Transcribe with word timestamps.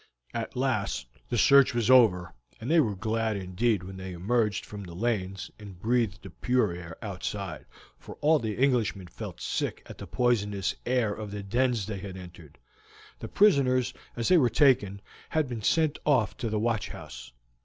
At 0.33 0.55
last 0.55 1.05
the 1.29 1.37
search 1.37 1.75
was 1.75 1.91
over, 1.91 2.33
and 2.59 2.71
they 2.71 2.79
were 2.79 2.95
glad 2.95 3.37
indeed 3.37 3.83
when 3.83 3.97
they 3.97 4.13
emerged 4.13 4.65
from 4.65 4.83
the 4.83 4.95
lanes 4.95 5.51
and 5.59 5.79
breathed 5.79 6.23
the 6.23 6.31
pure 6.31 6.71
air 6.73 6.97
outside, 7.03 7.67
for 7.99 8.15
all 8.15 8.39
the 8.39 8.57
Englishmen 8.57 9.05
felt 9.05 9.39
sick 9.39 9.83
at 9.85 9.99
the 9.99 10.07
poisonous 10.07 10.73
air 10.87 11.13
of 11.13 11.29
the 11.29 11.43
dens 11.43 11.85
they 11.85 11.99
had 11.99 12.17
entered. 12.17 12.57
The 13.19 13.27
prisoners, 13.27 13.93
as 14.15 14.27
they 14.27 14.37
were 14.39 14.49
taken, 14.49 15.01
had 15.29 15.47
been 15.47 15.61
sent 15.61 15.99
off 16.03 16.35
to 16.37 16.49
the 16.49 16.57
watch 16.57 16.87
house. 16.89 17.31